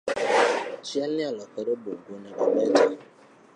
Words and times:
Chielni 0.85 1.23
olokore 1.31 1.73
bungu 1.81 2.11
onego 2.17 2.43
bete 2.53 2.85